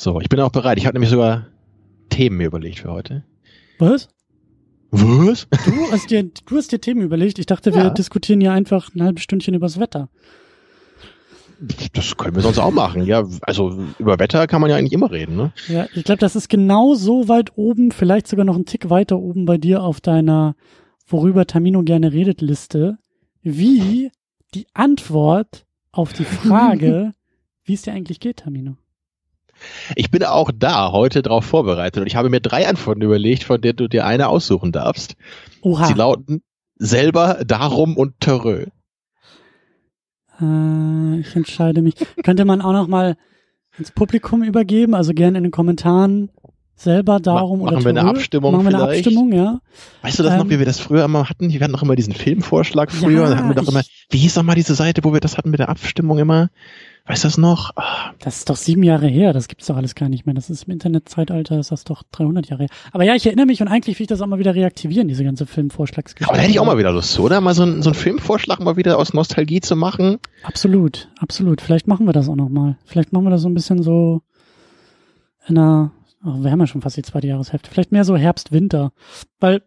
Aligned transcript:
So, 0.00 0.18
ich 0.18 0.30
bin 0.30 0.40
auch 0.40 0.50
bereit. 0.50 0.78
Ich 0.78 0.86
habe 0.86 0.94
nämlich 0.94 1.10
sogar 1.10 1.48
Themen 2.08 2.38
mir 2.38 2.46
überlegt 2.46 2.78
für 2.78 2.90
heute. 2.90 3.22
Was? 3.78 4.08
Was? 4.90 5.46
Du 5.66 5.92
hast 5.92 6.10
dir, 6.10 6.22
du 6.24 6.56
hast 6.56 6.72
dir 6.72 6.80
Themen 6.80 7.02
überlegt. 7.02 7.38
Ich 7.38 7.44
dachte, 7.44 7.74
wir 7.74 7.82
Ja. 7.82 7.90
diskutieren 7.90 8.40
hier 8.40 8.52
einfach 8.52 8.94
ein 8.94 9.02
halbes 9.02 9.22
Stündchen 9.22 9.52
übers 9.52 9.78
Wetter. 9.78 10.08
Das 11.92 12.16
können 12.16 12.34
wir 12.34 12.40
sonst 12.40 12.58
auch 12.58 12.70
machen. 12.70 13.04
Ja, 13.04 13.28
also 13.42 13.78
über 13.98 14.18
Wetter 14.18 14.46
kann 14.46 14.62
man 14.62 14.70
ja 14.70 14.76
eigentlich 14.76 14.94
immer 14.94 15.10
reden, 15.10 15.36
ne? 15.36 15.52
Ja, 15.68 15.86
ich 15.94 16.04
glaube, 16.04 16.20
das 16.20 16.34
ist 16.34 16.48
genau 16.48 16.94
so 16.94 17.28
weit 17.28 17.58
oben, 17.58 17.92
vielleicht 17.92 18.26
sogar 18.26 18.46
noch 18.46 18.54
einen 18.54 18.64
Tick 18.64 18.88
weiter 18.88 19.18
oben 19.18 19.44
bei 19.44 19.58
dir 19.58 19.82
auf 19.82 20.00
deiner 20.00 20.56
Worüber 21.08 21.46
Tamino 21.46 21.82
gerne 21.82 22.14
redet 22.14 22.40
Liste, 22.40 22.96
wie 23.42 24.10
die 24.54 24.66
Antwort 24.72 25.66
auf 25.92 26.14
die 26.14 26.24
Frage, 26.24 27.12
wie 27.64 27.74
es 27.74 27.82
dir 27.82 27.92
eigentlich 27.92 28.18
geht, 28.18 28.38
Tamino. 28.38 28.76
Ich 29.96 30.10
bin 30.10 30.24
auch 30.24 30.50
da 30.54 30.92
heute 30.92 31.22
darauf 31.22 31.44
vorbereitet 31.44 32.00
und 32.00 32.06
ich 32.06 32.16
habe 32.16 32.30
mir 32.30 32.40
drei 32.40 32.68
Antworten 32.68 33.02
überlegt, 33.02 33.44
von 33.44 33.60
denen 33.60 33.76
du 33.76 33.88
dir 33.88 34.06
eine 34.06 34.28
aussuchen 34.28 34.72
darfst. 34.72 35.16
Oha. 35.62 35.86
Sie 35.86 35.94
lauten 35.94 36.42
selber, 36.76 37.40
darum 37.46 37.96
und 37.96 38.20
Törö. 38.20 38.66
Äh, 40.40 41.20
ich 41.20 41.36
entscheide 41.36 41.82
mich. 41.82 41.94
Könnte 42.22 42.44
man 42.44 42.62
auch 42.62 42.72
noch 42.72 42.88
mal 42.88 43.16
ins 43.78 43.92
Publikum 43.92 44.42
übergeben, 44.42 44.94
also 44.94 45.12
gerne 45.12 45.38
in 45.38 45.44
den 45.44 45.52
Kommentaren 45.52 46.30
selber 46.74 47.20
darum 47.20 47.58
Ma- 47.58 47.66
oder 47.66 47.72
machen 47.74 47.84
wir 47.84 47.90
eine. 47.90 48.08
Abstimmung 48.08 48.52
Machen 48.52 48.64
wir 48.64 48.68
eine 48.70 48.78
vielleicht? 48.78 49.06
Abstimmung, 49.06 49.32
ja. 49.32 49.60
Weißt 50.00 50.18
du 50.18 50.22
das 50.22 50.36
noch, 50.36 50.44
Ähm, 50.44 50.50
wie 50.50 50.58
wir 50.58 50.66
das 50.66 50.80
früher 50.80 51.04
immer 51.04 51.28
hatten? 51.28 51.50
Wir 51.50 51.60
hatten 51.60 51.74
doch 51.74 51.82
immer 51.82 51.94
diesen 51.94 52.14
Filmvorschlag 52.14 52.90
früher. 52.90 53.24
Ja, 53.24 53.30
da 53.30 53.36
hatten 53.36 53.48
wir 53.48 53.54
doch 53.54 53.68
immer, 53.68 53.82
wie 54.08 54.16
hieß 54.18 54.34
doch 54.34 54.42
mal 54.42 54.54
diese 54.54 54.74
Seite, 54.74 55.04
wo 55.04 55.12
wir 55.12 55.20
das 55.20 55.36
hatten 55.36 55.50
mit 55.50 55.60
der 55.60 55.68
Abstimmung 55.68 56.18
immer? 56.18 56.48
Weißt 57.06 57.24
du 57.24 57.28
das 57.28 57.38
noch? 57.38 57.70
Ah, 57.76 58.12
Das 58.20 58.38
ist 58.38 58.50
doch 58.50 58.56
sieben 58.56 58.82
Jahre 58.82 59.06
her, 59.08 59.32
das 59.32 59.48
gibt's 59.48 59.66
doch 59.66 59.76
alles 59.76 59.94
gar 59.94 60.08
nicht 60.08 60.26
mehr. 60.26 60.34
Das 60.34 60.48
ist 60.50 60.64
im 60.64 60.72
Internetzeitalter, 60.72 61.58
ist 61.58 61.72
das 61.72 61.84
doch 61.84 62.02
300 62.12 62.48
Jahre 62.48 62.64
her. 62.64 62.70
Aber 62.92 63.04
ja, 63.04 63.14
ich 63.14 63.26
erinnere 63.26 63.46
mich 63.46 63.60
und 63.62 63.68
eigentlich 63.68 63.98
will 63.98 64.04
ich 64.04 64.08
das 64.08 64.20
auch 64.20 64.26
mal 64.26 64.38
wieder 64.38 64.54
reaktivieren, 64.54 65.08
diese 65.08 65.24
ganze 65.24 65.46
Filmvorschlagsgeschichte. 65.46 66.28
Aber 66.30 66.36
da 66.36 66.42
hätte 66.42 66.52
ich 66.52 66.60
auch 66.60 66.66
mal 66.66 66.78
wieder 66.78 66.92
Lust 66.92 67.18
oder? 67.18 67.40
Mal 67.40 67.54
so, 67.54 67.62
einen- 67.62 67.82
so 67.82 67.90
einen 67.90 67.94
Filmvorschlag 67.94 68.60
mal 68.60 68.76
wieder 68.76 68.98
aus 68.98 69.12
Nostalgie 69.14 69.60
zu 69.60 69.74
machen. 69.76 70.18
Absolut, 70.44 71.08
absolut. 71.18 71.60
Vielleicht 71.60 71.88
machen 71.88 72.06
wir 72.06 72.12
das 72.12 72.28
auch 72.28 72.36
noch 72.36 72.48
mal. 72.48 72.76
Vielleicht 72.84 73.12
machen 73.12 73.24
wir 73.24 73.30
das 73.30 73.42
so 73.42 73.48
ein 73.48 73.54
bisschen 73.54 73.82
so 73.82 74.22
in 75.48 75.58
einer, 75.58 75.92
oh, 76.24 76.42
wir 76.44 76.50
haben 76.50 76.60
ja 76.60 76.66
schon 76.66 76.82
fast 76.82 76.96
die 76.96 77.02
zweite 77.02 77.26
Jahreshälfte. 77.26 77.70
Vielleicht 77.70 77.92
mehr 77.92 78.04
so 78.04 78.16
Herbst, 78.16 78.52
Winter. 78.52 78.92
Weil, 79.40 79.62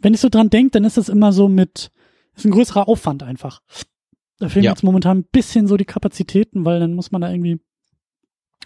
wenn 0.00 0.14
ich 0.14 0.20
so 0.20 0.28
dran 0.28 0.50
denke, 0.50 0.72
dann 0.72 0.84
ist 0.84 0.98
das 0.98 1.08
immer 1.08 1.32
so 1.32 1.48
mit, 1.48 1.90
ist 2.36 2.44
ein 2.44 2.50
größerer 2.52 2.86
Aufwand 2.86 3.22
einfach. 3.22 3.60
Da 4.40 4.48
fehlen 4.48 4.64
Ja. 4.64 4.72
jetzt 4.72 4.82
momentan 4.82 5.18
ein 5.18 5.24
bisschen 5.30 5.66
so 5.66 5.76
die 5.76 5.84
Kapazitäten, 5.84 6.64
weil 6.64 6.80
dann 6.80 6.94
muss 6.94 7.12
man 7.12 7.20
da 7.20 7.30
irgendwie 7.30 7.60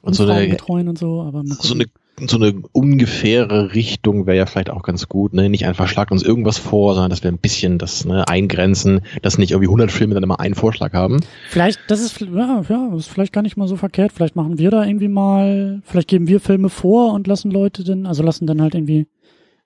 Und 0.02 0.14
so 0.14 0.26
eine, 0.26 0.48
betreuen 0.48 0.88
und 0.88 0.98
so, 0.98 1.22
aber 1.22 1.42
so 1.46 1.74
eine, 1.74 1.86
so 2.26 2.36
eine 2.36 2.62
ungefähre 2.72 3.74
Richtung 3.74 4.26
wäre 4.26 4.36
ja 4.36 4.46
vielleicht 4.46 4.70
auch 4.70 4.82
ganz 4.82 5.08
gut, 5.08 5.34
ne? 5.34 5.48
Nicht 5.48 5.66
einfach 5.66 5.86
schlagt 5.86 6.10
uns 6.10 6.22
irgendwas 6.22 6.58
vor, 6.58 6.94
sondern 6.94 7.10
dass 7.10 7.22
wir 7.22 7.30
ein 7.30 7.38
bisschen 7.38 7.78
das 7.78 8.04
ne, 8.06 8.26
eingrenzen, 8.26 9.02
dass 9.22 9.38
nicht 9.38 9.50
irgendwie 9.52 9.68
100 9.68 9.92
Filme 9.92 10.14
dann 10.14 10.22
immer 10.22 10.40
einen 10.40 10.54
Vorschlag 10.54 10.94
haben. 10.94 11.20
Vielleicht, 11.48 11.78
das 11.88 12.00
ist, 12.00 12.20
ja, 12.20 12.62
ja, 12.68 12.88
das 12.90 13.00
ist 13.00 13.08
vielleicht 13.08 13.32
gar 13.32 13.42
nicht 13.42 13.56
mal 13.56 13.68
so 13.68 13.76
verkehrt. 13.76 14.12
Vielleicht 14.12 14.36
machen 14.36 14.58
wir 14.58 14.70
da 14.70 14.84
irgendwie 14.84 15.08
mal, 15.08 15.80
vielleicht 15.84 16.08
geben 16.08 16.26
wir 16.26 16.40
Filme 16.40 16.70
vor 16.70 17.12
und 17.12 17.26
lassen 17.26 17.50
Leute 17.50 17.84
dann, 17.84 18.06
also 18.06 18.22
lassen 18.22 18.46
dann 18.46 18.62
halt 18.62 18.74
irgendwie 18.74 19.06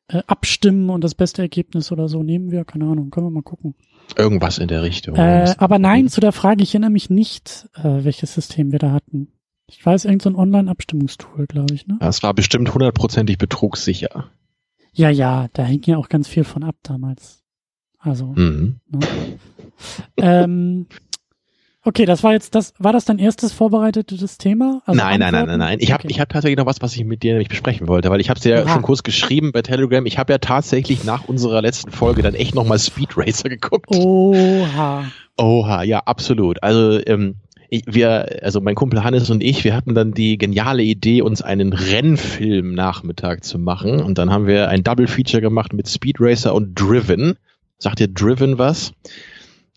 äh, 0.08 0.22
abstimmen 0.26 0.90
und 0.90 1.02
das 1.02 1.14
beste 1.14 1.42
Ergebnis 1.42 1.92
oder 1.92 2.08
so 2.08 2.22
nehmen 2.22 2.50
wir. 2.50 2.64
Keine 2.64 2.84
Ahnung, 2.86 3.10
können 3.10 3.26
wir 3.26 3.30
mal 3.30 3.42
gucken. 3.42 3.74
Irgendwas 4.16 4.58
in 4.58 4.68
der 4.68 4.82
Richtung. 4.82 5.16
Äh, 5.16 5.54
aber 5.58 5.78
nein, 5.78 6.08
zu 6.08 6.20
der 6.20 6.32
Frage, 6.32 6.62
ich 6.62 6.74
erinnere 6.74 6.90
mich 6.90 7.08
nicht, 7.10 7.68
äh, 7.74 8.04
welches 8.04 8.34
System 8.34 8.72
wir 8.72 8.78
da 8.78 8.92
hatten. 8.92 9.28
Ich 9.68 9.84
weiß, 9.84 10.04
irgend 10.04 10.22
so 10.22 10.28
ein 10.30 10.36
Online-Abstimmungstool, 10.36 11.46
glaube 11.46 11.74
ich, 11.74 11.86
ne? 11.86 11.96
das 12.00 12.22
war 12.22 12.34
bestimmt 12.34 12.74
hundertprozentig 12.74 13.38
betrugssicher. 13.38 14.30
Ja, 14.92 15.08
ja, 15.08 15.48
da 15.54 15.64
hing 15.64 15.82
ja 15.86 15.96
auch 15.96 16.10
ganz 16.10 16.28
viel 16.28 16.44
von 16.44 16.62
ab 16.62 16.76
damals. 16.82 17.42
Also, 17.98 18.26
Mhm. 18.26 18.80
Ne? 18.90 18.98
ähm, 20.18 20.86
okay, 21.84 22.04
das 22.04 22.22
war 22.22 22.32
jetzt 22.32 22.54
das, 22.54 22.74
war 22.78 22.92
das 22.92 23.04
dein 23.04 23.18
erstes 23.18 23.52
vorbereitetes 23.52 24.38
Thema? 24.38 24.82
Also 24.86 25.00
nein, 25.00 25.20
nein, 25.20 25.32
nein, 25.32 25.46
nein, 25.46 25.58
nein. 25.58 25.78
Ich 25.80 25.92
habe 25.92 26.02
Okay. 26.04 26.12
ich 26.12 26.20
hab 26.20 26.28
tatsächlich 26.28 26.58
noch 26.58 26.66
was, 26.66 26.80
was 26.80 26.94
ich 26.96 27.04
mit 27.04 27.22
dir 27.22 27.32
nämlich 27.32 27.48
besprechen 27.48 27.88
wollte, 27.88 28.10
weil 28.10 28.20
ich 28.20 28.30
habe 28.30 28.40
dir 28.40 28.50
ja 28.50 28.68
schon 28.68 28.82
kurz 28.82 29.02
geschrieben 29.02 29.52
bei 29.52 29.62
Telegram. 29.62 30.04
Ich 30.06 30.18
habe 30.18 30.32
ja 30.32 30.38
tatsächlich 30.38 31.04
nach 31.04 31.24
unserer 31.28 31.62
letzten 31.62 31.90
Folge 31.90 32.22
dann 32.22 32.34
echt 32.34 32.54
nochmal 32.54 32.78
Speed 32.78 33.16
Racer 33.16 33.48
geguckt. 33.50 33.86
Oha. 33.94 35.04
Oha, 35.38 35.82
ja, 35.82 36.00
absolut. 36.00 36.62
Also 36.62 37.00
ähm, 37.06 37.36
ich, 37.68 37.84
wir, 37.86 38.40
also 38.42 38.60
mein 38.60 38.74
Kumpel 38.74 39.02
Hannes 39.02 39.30
und 39.30 39.42
ich, 39.42 39.64
wir 39.64 39.74
hatten 39.74 39.94
dann 39.94 40.12
die 40.12 40.36
geniale 40.36 40.82
Idee, 40.82 41.22
uns 41.22 41.40
einen 41.40 41.72
Rennfilm 41.72 42.74
Nachmittag 42.74 43.44
zu 43.44 43.58
machen. 43.58 44.00
Und 44.02 44.18
dann 44.18 44.30
haben 44.30 44.46
wir 44.46 44.68
ein 44.68 44.84
Double 44.84 45.06
Feature 45.06 45.40
gemacht 45.40 45.72
mit 45.72 45.88
Speed 45.88 46.16
Racer 46.20 46.54
und 46.54 46.74
Driven. 46.74 47.36
Sagt 47.78 48.00
ihr 48.00 48.08
Driven 48.08 48.58
was? 48.58 48.92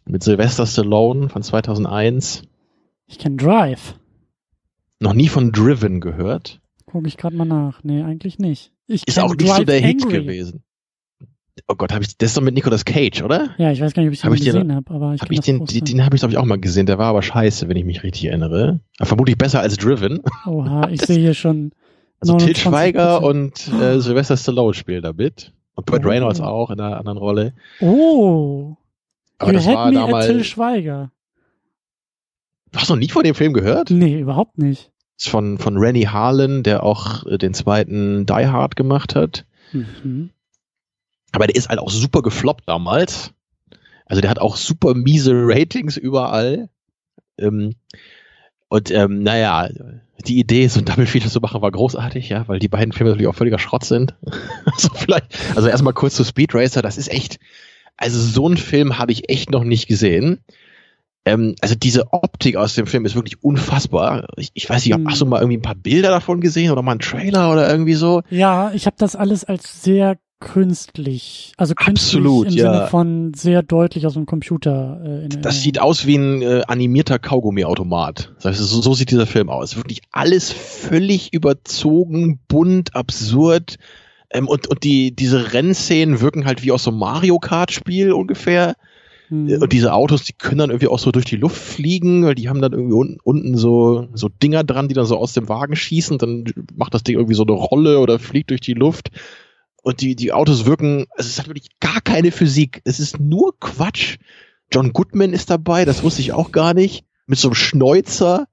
Mit 0.08 0.24
Sylvester 0.24 0.66
Stallone 0.66 1.30
von 1.30 1.42
2001. 1.42 2.44
Ich 3.08 3.18
kenn 3.20 3.38
Drive. 3.38 3.96
Noch 5.00 5.14
nie 5.14 5.28
von 5.28 5.52
Driven 5.52 6.00
gehört. 6.00 6.60
Guck 6.86 7.08
ich 7.08 7.18
gerade 7.18 7.36
mal 7.36 7.46
nach. 7.46 7.84
Nee, 7.84 8.04
eigentlich 8.04 8.40
nicht. 8.40 8.72
Ich 8.88 9.08
Ist 9.08 9.20
auch 9.20 9.36
nicht 9.36 9.48
so 9.48 9.56
Drive 9.56 9.66
der 9.66 9.80
Hit 9.80 10.04
Angry. 10.04 10.22
gewesen. 10.22 10.64
Oh 11.68 11.76
Gott, 11.76 11.94
hab 11.94 12.02
ich, 12.02 12.18
das 12.18 12.30
ist 12.32 12.38
doch 12.38 12.42
mit 12.44 12.54
Nicolas 12.54 12.86
Cage, 12.86 13.24
oder? 13.24 13.50
Ja, 13.58 13.72
ich 13.72 13.82
weiß 13.82 13.94
gar 13.94 14.02
nicht, 14.04 14.10
ob 14.10 14.14
ich 14.14 14.22
den 14.22 14.30
Hab 14.30 14.34
ich 14.38 14.44
gesehen 14.46 14.76
habe, 14.76 14.94
aber 14.94 15.14
ich 15.16 15.22
Hab 15.22 15.32
ich 15.32 15.40
den, 15.40 15.66
den, 15.66 15.86
den 15.86 16.06
habe 16.06 16.16
ich 16.16 16.20
glaube 16.22 16.34
ich 16.34 16.38
auch 16.38 16.46
mal 16.46 16.60
gesehen. 16.60 16.86
Der 16.86 16.98
war 16.98 17.08
aber 17.08 17.22
scheiße, 17.22 17.68
wenn 17.70 17.78
ich 17.78 17.86
mich 17.86 18.04
richtig 18.04 18.26
erinnere. 18.26 18.82
Aber 19.00 19.08
vermutlich 19.08 19.38
besser 19.38 19.62
als 19.62 19.78
Driven. 19.78 20.22
Oha, 20.46 20.90
ich 20.90 21.02
sehe 21.06 21.18
hier 21.18 21.34
schon. 21.34 21.72
Also 22.20 22.38
Til 22.38 22.54
29%. 22.54 22.58
Schweiger 22.58 23.24
und 23.24 23.68
äh, 23.82 24.00
Sylvester 24.00 24.38
Stallone 24.38 24.74
spielen 24.74 25.02
da 25.02 25.14
mit. 25.14 25.54
Und 25.76 25.86
Burt 25.86 26.06
Oh. 26.06 26.10
Reynolds 26.10 26.40
auch 26.42 26.70
in 26.72 26.80
einer 26.80 26.98
anderen 26.98 27.18
Rolle. 27.18 27.54
Oh. 27.82 28.76
Aber 29.38 29.52
you 29.52 29.58
das 29.58 29.68
had 29.68 29.76
war 29.76 29.90
me 29.90 29.96
damals. 29.96 30.26
Till 30.28 30.44
Schweiger. 30.44 31.12
Du 32.72 32.80
hast 32.80 32.90
noch 32.90 32.98
nie 32.98 33.10
von 33.10 33.24
dem 33.24 33.36
Film 33.36 33.54
gehört? 33.54 33.90
Nee, 33.90 34.20
überhaupt 34.20 34.58
nicht. 34.58 34.92
Das 35.18 35.26
ist 35.26 35.32
von, 35.32 35.58
von 35.58 35.78
Rennie 35.78 36.08
Harlan, 36.08 36.64
der 36.64 36.84
auch 36.84 37.26
äh, 37.26 37.38
den 37.38 37.54
zweiten 37.54 38.26
Die 38.26 38.48
Hard 38.48 38.76
gemacht 38.76 39.16
hat. 39.16 39.46
Mhm. 39.72 40.32
Aber 41.32 41.48
der 41.48 41.56
ist 41.56 41.70
halt 41.70 41.80
auch 41.80 41.90
super 41.90 42.22
gefloppt 42.22 42.68
damals. 42.68 43.32
Also 44.06 44.22
der 44.22 44.30
hat 44.30 44.40
auch 44.40 44.58
super 44.58 44.94
miese 44.94 45.32
Ratings 45.34 45.98
überall. 45.98 46.70
Ähm, 47.38 47.76
und 48.68 48.92
ähm, 48.92 49.24
naja, 49.24 49.70
die 50.28 50.40
Idee, 50.40 50.68
so 50.68 50.80
ein 50.80 50.86
Double 50.86 51.06
Feature 51.06 51.32
zu 51.32 51.40
machen, 51.40 51.62
war 51.62 51.72
großartig, 51.72 52.30
ja, 52.30 52.48
weil 52.48 52.60
die 52.60 52.68
beiden 52.68 52.94
Filme 52.94 53.12
natürlich 53.12 53.28
auch 53.28 53.36
völliger 53.36 53.60
Schrott 53.60 53.84
sind. 53.84 54.16
also 54.66 54.90
vielleicht, 54.94 55.38
also 55.56 55.68
erstmal 55.68 55.94
kurz 55.94 56.16
zu 56.16 56.24
Speed 56.24 56.54
Racer, 56.54 56.82
das 56.82 56.98
ist 56.98 57.12
echt, 57.12 57.40
also 57.98 58.20
so 58.20 58.46
einen 58.48 58.58
Film 58.58 58.98
habe 58.98 59.12
ich 59.12 59.30
echt 59.30 59.52
noch 59.52 59.64
nicht 59.64 59.88
gesehen. 59.88 60.40
Ähm, 61.26 61.56
also 61.62 61.76
diese 61.76 62.14
Optik 62.14 62.56
aus 62.56 62.76
dem 62.76 62.88
Film 62.88 63.06
ist 63.06 63.16
wirklich 63.16 63.44
unfassbar. 63.44 64.28
Ich, 64.38 64.52
ich 64.54 64.70
weiß 64.70 64.86
nicht, 64.86 64.98
hast 65.08 65.22
du 65.22 65.26
mal 65.26 65.40
irgendwie 65.40 65.58
ein 65.58 65.64
paar 65.64 65.76
Bilder 65.76 66.10
davon 66.10 66.40
gesehen 66.40 66.72
oder 66.72 66.84
mal 66.84 66.92
einen 66.92 67.00
Trailer 67.00 67.52
oder 67.52 67.70
irgendwie 67.70 67.96
so? 67.96 68.22
Ja, 68.30 68.72
ich 68.74 68.86
habe 68.86 68.96
das 69.00 69.16
alles 69.16 69.44
als 69.44 69.82
sehr 69.82 70.18
künstlich, 70.40 71.54
also 71.58 71.74
künstlich 71.74 72.18
Absolut, 72.20 72.48
im 72.48 72.54
ja. 72.54 72.74
Sinne 72.74 72.88
von 72.88 73.34
sehr 73.34 73.64
deutlich 73.64 74.06
aus 74.06 74.14
dem 74.14 74.28
Computer. 74.28 75.02
Äh, 75.04 75.26
in 75.26 75.42
Das 75.42 75.64
sieht 75.64 75.80
aus 75.80 76.06
wie 76.06 76.18
ein 76.18 76.42
äh, 76.44 76.62
animierter 76.68 77.18
Kaugummiautomat. 77.18 78.34
Das 78.36 78.46
heißt, 78.46 78.60
so, 78.60 78.82
so 78.82 78.94
sieht 78.94 79.10
dieser 79.10 79.26
Film 79.26 79.50
aus. 79.50 79.78
Wirklich 79.78 80.02
alles 80.12 80.52
völlig 80.52 81.34
überzogen, 81.34 82.40
bunt, 82.48 82.96
absurd. 82.96 83.78
Ähm, 84.36 84.48
und 84.48 84.68
und 84.68 84.84
die, 84.84 85.16
diese 85.16 85.54
Rennszenen 85.54 86.20
wirken 86.20 86.46
halt 86.46 86.64
wie 86.64 86.72
aus 86.72 86.84
so 86.84 86.92
einem 86.92 87.00
Mario 87.00 87.40
Kart-Spiel 87.40 88.12
ungefähr. 88.12 88.76
Mhm. 89.30 89.62
Und 89.62 89.72
diese 89.72 89.94
Autos, 89.94 90.24
die 90.24 90.34
können 90.34 90.58
dann 90.58 90.70
irgendwie 90.70 90.90
auch 90.90 91.00
so 91.00 91.12
durch 91.12 91.26
die 91.26 91.38
Luft 91.38 91.58
fliegen, 91.58 92.26
weil 92.26 92.36
die 92.36 92.50
haben 92.50 92.62
dann 92.62 92.74
irgendwie 92.74 92.96
unten, 92.96 93.18
unten 93.24 93.58
so, 93.58 94.10
so 94.14 94.30
Dinger 94.30 94.64
dran, 94.64 94.88
die 94.88 94.94
dann 94.94 95.06
so 95.06 95.18
aus 95.18 95.34
dem 95.34 95.48
Wagen 95.48 95.76
schießen. 95.76 96.18
Dann 96.18 96.46
macht 96.76 96.94
das 96.94 97.04
Ding 97.04 97.16
irgendwie 97.16 97.36
so 97.36 97.44
eine 97.44 97.54
Rolle 97.54 98.00
oder 98.00 98.20
fliegt 98.20 98.50
durch 98.50 98.62
die 98.62 98.74
Luft. 98.74 99.10
Und 99.82 100.02
die, 100.02 100.16
die 100.16 100.34
Autos 100.34 100.66
wirken, 100.66 101.06
also 101.16 101.30
es 101.30 101.40
hat 101.40 101.48
wirklich 101.48 101.70
gar 101.80 102.02
keine 102.02 102.32
Physik. 102.32 102.82
Es 102.84 103.00
ist 103.00 103.20
nur 103.20 103.58
Quatsch. 103.60 104.18
John 104.72 104.94
Goodman 104.94 105.32
ist 105.32 105.50
dabei, 105.50 105.86
das 105.86 106.04
wusste 106.04 106.22
ich 106.22 106.34
auch 106.34 106.52
gar 106.52 106.74
nicht. 106.74 107.06
Mit 107.26 107.40
so 107.40 107.48
einem 107.48 107.56
Schnäuzer. 107.56 108.48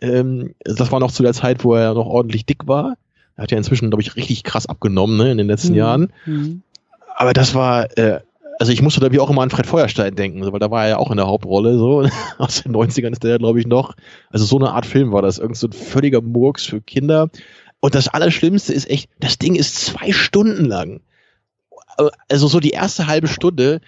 Ähm, 0.00 0.54
das 0.60 0.92
war 0.92 1.00
noch 1.00 1.10
zu 1.10 1.22
der 1.22 1.32
Zeit, 1.32 1.64
wo 1.64 1.74
er 1.74 1.94
noch 1.94 2.06
ordentlich 2.06 2.46
dick 2.46 2.68
war. 2.68 2.96
Er 3.38 3.44
hat 3.44 3.52
ja 3.52 3.56
inzwischen, 3.56 3.88
glaube 3.88 4.02
ich, 4.02 4.16
richtig 4.16 4.42
krass 4.42 4.66
abgenommen 4.66 5.16
ne, 5.16 5.30
in 5.30 5.38
den 5.38 5.46
letzten 5.46 5.70
Mhm. 5.70 5.78
Jahren. 5.78 6.12
Mhm. 6.26 6.62
Aber 7.16 7.32
das 7.32 7.54
war, 7.54 7.96
äh, 7.96 8.20
also 8.58 8.72
ich 8.72 8.82
musste 8.82 9.00
da 9.00 9.12
wie 9.12 9.20
auch 9.20 9.30
immer 9.30 9.42
an 9.42 9.50
Fred 9.50 9.66
Feuerstein 9.66 10.14
denken, 10.16 10.40
weil 10.52 10.58
da 10.58 10.70
war 10.70 10.82
er 10.82 10.88
ja 10.90 10.96
auch 10.98 11.10
in 11.12 11.16
der 11.16 11.28
Hauptrolle, 11.28 11.78
so. 11.78 12.06
Aus 12.38 12.62
den 12.62 12.72
90ern 12.74 13.12
ist 13.12 13.22
der, 13.22 13.38
glaube 13.38 13.60
ich, 13.60 13.66
noch. 13.66 13.94
Also 14.30 14.44
so 14.44 14.58
eine 14.58 14.72
Art 14.72 14.86
Film 14.86 15.12
war 15.12 15.22
das. 15.22 15.38
Irgend 15.38 15.56
so 15.56 15.68
ein 15.68 15.72
völliger 15.72 16.20
Murks 16.20 16.66
für 16.66 16.80
Kinder. 16.80 17.30
Und 17.80 17.94
das 17.94 18.08
Allerschlimmste 18.08 18.72
ist 18.72 18.90
echt, 18.90 19.08
das 19.20 19.38
Ding 19.38 19.54
ist 19.54 19.76
zwei 19.76 20.12
Stunden 20.12 20.64
lang. 20.64 21.00
Also 22.28 22.48
so 22.48 22.58
die 22.58 22.70
erste 22.70 23.06
halbe 23.06 23.28
Stunde 23.28 23.80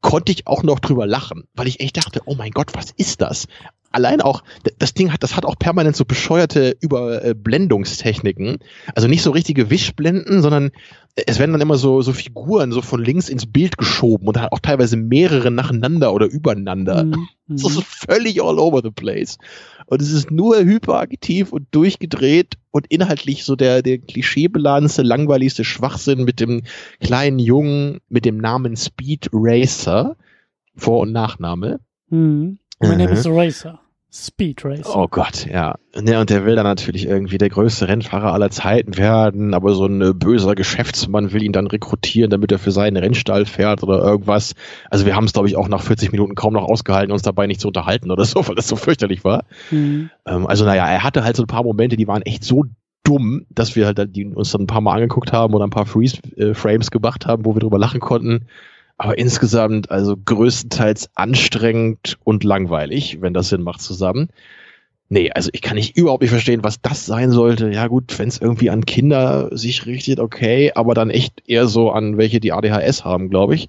konnte 0.00 0.30
ich 0.30 0.46
auch 0.46 0.62
noch 0.62 0.78
drüber 0.78 1.06
lachen, 1.06 1.44
weil 1.54 1.66
ich 1.66 1.80
echt 1.80 1.96
dachte, 1.96 2.20
oh 2.24 2.34
mein 2.36 2.50
Gott, 2.52 2.74
was 2.74 2.92
ist 2.96 3.20
das? 3.20 3.46
Allein 3.92 4.20
auch, 4.20 4.42
das 4.78 4.94
Ding 4.94 5.12
hat, 5.12 5.22
das 5.22 5.36
hat 5.36 5.44
auch 5.44 5.58
permanent 5.58 5.96
so 5.96 6.04
bescheuerte 6.04 6.76
Überblendungstechniken. 6.80 8.58
Also 8.94 9.08
nicht 9.08 9.22
so 9.22 9.30
richtige 9.30 9.70
Wischblenden, 9.70 10.42
sondern 10.42 10.70
es 11.14 11.38
werden 11.38 11.52
dann 11.52 11.60
immer 11.60 11.76
so, 11.76 12.00
so 12.00 12.12
Figuren 12.12 12.72
so 12.72 12.80
von 12.80 13.04
links 13.04 13.28
ins 13.28 13.46
Bild 13.46 13.76
geschoben 13.76 14.28
und 14.28 14.38
auch 14.38 14.58
teilweise 14.60 14.96
mehrere 14.96 15.50
nacheinander 15.50 16.12
oder 16.14 16.26
übereinander. 16.26 17.04
Mhm. 17.04 17.28
Das 17.48 17.76
ist 17.76 17.82
völlig 17.82 18.42
all 18.42 18.58
over 18.58 18.80
the 18.82 18.90
place. 18.90 19.36
Und 19.84 20.00
es 20.00 20.10
ist 20.10 20.30
nur 20.30 20.60
hyperaktiv 20.60 21.52
und 21.52 21.66
durchgedreht 21.72 22.54
und 22.70 22.86
inhaltlich 22.86 23.44
so 23.44 23.56
der, 23.56 23.82
der 23.82 23.98
klischeebeladendste, 23.98 25.02
langweiligste 25.02 25.62
Schwachsinn 25.62 26.24
mit 26.24 26.40
dem 26.40 26.62
kleinen 27.00 27.38
Jungen 27.38 27.98
mit 28.08 28.24
dem 28.24 28.38
Namen 28.38 28.74
Speed 28.74 29.28
Racer. 29.34 30.16
Vor- 30.74 31.00
und 31.00 31.12
Nachname. 31.12 31.80
Mhm. 32.08 32.58
My 32.82 32.96
name 32.96 33.12
is 33.12 33.26
Racer. 33.26 33.78
Speed 34.14 34.62
Racer. 34.62 34.94
Oh 34.94 35.08
Gott, 35.08 35.46
ja. 35.46 35.74
ja. 35.94 36.20
Und 36.20 36.28
der 36.28 36.44
will 36.44 36.54
dann 36.54 36.66
natürlich 36.66 37.06
irgendwie 37.06 37.38
der 37.38 37.48
größte 37.48 37.88
Rennfahrer 37.88 38.32
aller 38.32 38.50
Zeiten 38.50 38.98
werden, 38.98 39.54
aber 39.54 39.72
so 39.72 39.86
ein 39.86 40.02
äh, 40.02 40.12
böser 40.12 40.54
Geschäftsmann 40.54 41.32
will 41.32 41.42
ihn 41.42 41.52
dann 41.52 41.66
rekrutieren, 41.66 42.30
damit 42.30 42.52
er 42.52 42.58
für 42.58 42.72
seinen 42.72 42.98
Rennstall 42.98 43.46
fährt 43.46 43.82
oder 43.82 44.02
irgendwas. 44.02 44.54
Also 44.90 45.06
wir 45.06 45.16
haben 45.16 45.24
es, 45.24 45.32
glaube 45.32 45.48
ich, 45.48 45.56
auch 45.56 45.68
nach 45.68 45.80
40 45.80 46.12
Minuten 46.12 46.34
kaum 46.34 46.52
noch 46.52 46.64
ausgehalten, 46.64 47.10
uns 47.10 47.22
dabei 47.22 47.46
nicht 47.46 47.60
zu 47.60 47.68
unterhalten 47.68 48.10
oder 48.10 48.24
so, 48.26 48.46
weil 48.46 48.54
das 48.54 48.68
so 48.68 48.76
fürchterlich 48.76 49.24
war. 49.24 49.44
Mhm. 49.70 50.10
Ähm, 50.26 50.46
also 50.46 50.66
naja, 50.66 50.86
er 50.86 51.02
hatte 51.02 51.24
halt 51.24 51.36
so 51.36 51.44
ein 51.44 51.48
paar 51.48 51.64
Momente, 51.64 51.96
die 51.96 52.08
waren 52.08 52.22
echt 52.22 52.44
so 52.44 52.64
dumm, 53.04 53.46
dass 53.48 53.76
wir 53.76 53.86
halt 53.86 54.14
die 54.14 54.26
uns 54.26 54.52
dann 54.52 54.62
ein 54.62 54.66
paar 54.66 54.82
Mal 54.82 54.94
angeguckt 54.94 55.32
haben 55.32 55.54
oder 55.54 55.66
ein 55.66 55.70
paar 55.70 55.86
Freeze-Frames 55.86 56.90
gemacht 56.90 57.26
haben, 57.26 57.46
wo 57.46 57.54
wir 57.54 57.60
drüber 57.60 57.78
lachen 57.78 58.00
konnten 58.00 58.46
aber 58.98 59.18
insgesamt 59.18 59.90
also 59.90 60.16
größtenteils 60.16 61.10
anstrengend 61.14 62.18
und 62.24 62.44
langweilig, 62.44 63.18
wenn 63.20 63.34
das 63.34 63.48
Sinn 63.48 63.62
macht 63.62 63.80
zusammen. 63.80 64.28
Nee, 65.08 65.30
also 65.30 65.50
ich 65.52 65.60
kann 65.60 65.76
nicht 65.76 65.96
überhaupt 65.96 66.22
nicht 66.22 66.30
verstehen, 66.30 66.64
was 66.64 66.80
das 66.80 67.04
sein 67.04 67.30
sollte. 67.32 67.70
Ja 67.70 67.86
gut, 67.86 68.18
wenn 68.18 68.28
es 68.28 68.40
irgendwie 68.40 68.70
an 68.70 68.86
Kinder 68.86 69.50
sich 69.52 69.84
richtet, 69.84 70.18
okay, 70.18 70.72
aber 70.74 70.94
dann 70.94 71.10
echt 71.10 71.42
eher 71.46 71.66
so 71.66 71.90
an 71.90 72.16
welche, 72.16 72.40
die 72.40 72.52
ADHS 72.52 73.04
haben, 73.04 73.28
glaube 73.28 73.54
ich. 73.54 73.68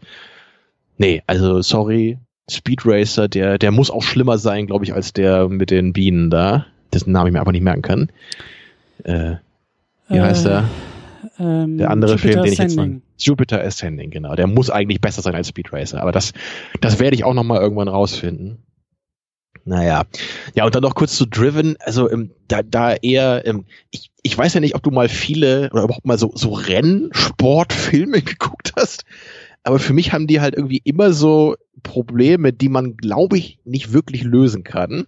Nee, 0.97 1.21
also 1.27 1.61
sorry, 1.61 2.17
Speed 2.49 2.85
Racer, 2.85 3.27
der, 3.27 3.57
der 3.57 3.71
muss 3.71 3.91
auch 3.91 4.03
schlimmer 4.03 4.37
sein, 4.37 4.67
glaube 4.67 4.85
ich, 4.85 4.93
als 4.93 5.11
der 5.11 5.49
mit 5.49 5.69
den 5.69 5.91
Bienen 5.91 6.29
da, 6.29 6.65
dessen 6.93 7.11
Namen 7.11 7.27
ich 7.27 7.33
mir 7.33 7.39
einfach 7.39 7.51
nicht 7.51 7.61
merken 7.61 7.81
kann. 7.81 8.09
Äh, 9.03 9.35
wie 10.07 10.17
äh, 10.17 10.21
heißt 10.21 10.45
der? 10.45 10.69
Ähm, 11.39 11.77
der 11.77 11.89
andere 11.89 12.13
Jupiter 12.13 12.31
Film, 12.31 12.43
den 12.43 12.53
ich 12.53 12.59
jetzt 12.59 12.75
mal, 12.77 13.01
Jupiter 13.17 13.63
Ascending, 13.63 14.09
genau. 14.09 14.35
Der 14.35 14.47
muss 14.47 14.69
eigentlich 14.69 15.01
besser 15.01 15.21
sein 15.21 15.35
als 15.35 15.49
Speed 15.49 15.71
Racer, 15.71 16.01
aber 16.01 16.11
das, 16.11 16.33
das 16.81 16.99
werde 16.99 17.15
ich 17.15 17.23
auch 17.23 17.33
noch 17.33 17.43
mal 17.43 17.61
irgendwann 17.61 17.87
rausfinden. 17.87 18.63
Naja. 19.65 20.03
Ja, 20.55 20.65
und 20.65 20.75
dann 20.75 20.83
noch 20.83 20.95
kurz 20.95 21.15
zu 21.15 21.25
Driven. 21.25 21.77
Also 21.79 22.09
ähm, 22.09 22.31
da, 22.47 22.63
da 22.63 22.93
eher, 22.93 23.45
ähm, 23.45 23.65
ich, 23.91 24.11
ich 24.21 24.37
weiß 24.37 24.53
ja 24.53 24.59
nicht, 24.59 24.75
ob 24.75 24.83
du 24.83 24.91
mal 24.91 25.09
viele 25.09 25.69
oder 25.71 25.83
überhaupt 25.83 26.05
mal 26.05 26.17
so, 26.17 26.31
so 26.35 26.51
Rennsportfilme 26.51 28.21
geguckt 28.23 28.73
hast. 28.75 29.05
Aber 29.63 29.79
für 29.79 29.93
mich 29.93 30.11
haben 30.11 30.27
die 30.27 30.41
halt 30.41 30.55
irgendwie 30.55 30.81
immer 30.83 31.13
so 31.13 31.55
Probleme, 31.83 32.51
die 32.51 32.67
man, 32.67 32.97
glaube 32.97 33.37
ich, 33.37 33.59
nicht 33.63 33.93
wirklich 33.93 34.23
lösen 34.23 34.63
kann. 34.63 35.07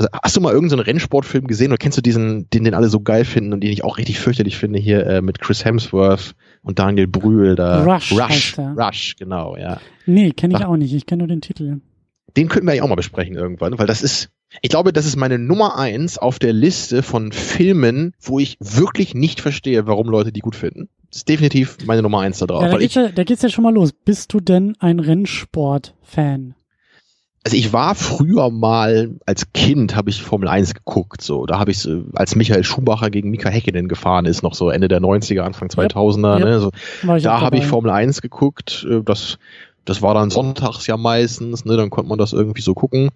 Also 0.00 0.08
hast 0.22 0.34
du 0.34 0.40
mal 0.40 0.54
irgendeinen 0.54 0.78
so 0.78 0.84
Rennsportfilm 0.84 1.46
gesehen 1.46 1.72
oder 1.72 1.76
kennst 1.76 1.98
du 1.98 2.00
diesen, 2.00 2.48
den 2.48 2.64
den 2.64 2.72
alle 2.72 2.88
so 2.88 3.00
geil 3.00 3.26
finden 3.26 3.52
und 3.52 3.60
den 3.60 3.70
ich 3.70 3.84
auch 3.84 3.98
richtig 3.98 4.18
fürchterlich 4.18 4.56
finde 4.56 4.78
hier 4.78 5.06
äh, 5.06 5.20
mit 5.20 5.40
Chris 5.40 5.62
Hemsworth 5.62 6.34
und 6.62 6.78
Daniel 6.78 7.06
Brühl 7.06 7.54
da? 7.54 7.84
Rush. 7.84 8.10
Rush, 8.10 8.56
Rush, 8.58 9.16
genau, 9.18 9.58
ja. 9.58 9.78
Nee, 10.06 10.30
kenne 10.30 10.56
ich 10.56 10.64
auch 10.64 10.78
nicht. 10.78 10.94
Ich 10.94 11.04
kenne 11.04 11.18
nur 11.18 11.28
den 11.28 11.42
Titel. 11.42 11.82
Den 12.34 12.48
könnten 12.48 12.66
wir 12.66 12.74
ja 12.74 12.82
auch 12.82 12.88
mal 12.88 12.94
besprechen 12.94 13.36
irgendwann, 13.36 13.78
weil 13.78 13.86
das 13.86 14.00
ist, 14.00 14.30
ich 14.62 14.70
glaube, 14.70 14.94
das 14.94 15.04
ist 15.04 15.16
meine 15.16 15.38
Nummer 15.38 15.76
eins 15.76 16.16
auf 16.16 16.38
der 16.38 16.54
Liste 16.54 17.02
von 17.02 17.30
Filmen, 17.30 18.14
wo 18.22 18.38
ich 18.38 18.56
wirklich 18.58 19.14
nicht 19.14 19.42
verstehe, 19.42 19.86
warum 19.86 20.08
Leute 20.08 20.32
die 20.32 20.40
gut 20.40 20.56
finden. 20.56 20.88
Das 21.10 21.18
ist 21.18 21.28
definitiv 21.28 21.76
meine 21.84 22.00
Nummer 22.00 22.20
eins 22.20 22.38
da 22.38 22.46
drauf. 22.46 22.62
Ja, 22.62 22.70
da, 22.70 22.78
geht's 22.78 22.94
ja, 22.94 23.08
da 23.08 23.22
geht's 23.22 23.42
ja 23.42 23.50
schon 23.50 23.64
mal 23.64 23.74
los. 23.74 23.92
Bist 23.92 24.32
du 24.32 24.40
denn 24.40 24.76
ein 24.78 24.98
Rennsport-Fan? 24.98 26.54
Also 27.44 27.56
ich 27.56 27.72
war 27.72 27.94
früher 27.94 28.50
mal 28.50 29.16
als 29.24 29.52
Kind 29.52 29.96
habe 29.96 30.10
ich 30.10 30.22
Formel 30.22 30.48
1 30.48 30.74
geguckt, 30.74 31.22
so. 31.22 31.46
Da 31.46 31.58
habe 31.58 31.70
ich 31.70 31.88
als 32.14 32.36
Michael 32.36 32.64
Schumacher 32.64 33.10
gegen 33.10 33.30
Mika 33.30 33.48
Häkkinen 33.48 33.88
gefahren 33.88 34.26
ist, 34.26 34.42
noch 34.42 34.54
so 34.54 34.68
Ende 34.68 34.88
der 34.88 35.00
90er, 35.00 35.40
Anfang 35.40 35.68
2000er, 35.68 36.38
yep, 36.38 36.44
ne, 36.44 36.60
so, 36.60 36.70
da 37.02 37.40
habe 37.40 37.56
ich 37.56 37.66
Formel 37.66 37.90
1 37.90 38.20
geguckt, 38.20 38.86
äh, 38.88 39.02
das 39.02 39.38
das 39.86 40.02
war 40.02 40.12
dann 40.14 40.30
sonntags 40.30 40.86
ja 40.86 40.98
meistens, 40.98 41.64
ne, 41.64 41.76
dann 41.76 41.88
konnte 41.88 42.10
man 42.10 42.18
das 42.18 42.34
irgendwie 42.34 42.60
so 42.60 42.74
gucken. 42.74 43.10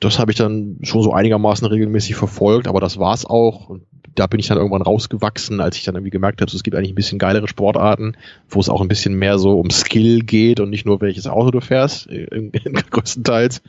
Das 0.00 0.18
habe 0.18 0.32
ich 0.32 0.38
dann 0.38 0.78
schon 0.82 1.02
so 1.02 1.12
einigermaßen 1.12 1.66
regelmäßig 1.66 2.16
verfolgt, 2.16 2.66
aber 2.66 2.80
das 2.80 2.98
war's 2.98 3.26
auch. 3.26 3.68
Und 3.68 3.84
da 4.14 4.26
bin 4.26 4.40
ich 4.40 4.48
dann 4.48 4.56
irgendwann 4.56 4.82
rausgewachsen, 4.82 5.60
als 5.60 5.76
ich 5.76 5.84
dann 5.84 5.94
irgendwie 5.94 6.10
gemerkt 6.10 6.40
habe, 6.40 6.50
es 6.50 6.62
gibt 6.62 6.76
eigentlich 6.76 6.92
ein 6.92 6.96
bisschen 6.96 7.18
geilere 7.18 7.48
Sportarten, 7.48 8.16
wo 8.48 8.60
es 8.60 8.68
auch 8.68 8.80
ein 8.80 8.88
bisschen 8.88 9.14
mehr 9.14 9.38
so 9.38 9.58
um 9.58 9.70
Skill 9.70 10.20
geht 10.20 10.60
und 10.60 10.70
nicht 10.70 10.86
nur 10.86 11.00
welches 11.00 11.26
Auto 11.26 11.50
du 11.50 11.60
fährst, 11.60 12.08
äh, 12.08 12.26
größtenteils. 12.90 13.62